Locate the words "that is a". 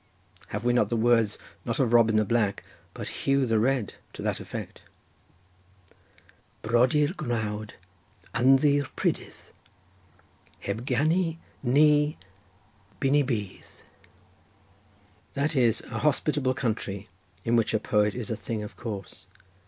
15.35-15.99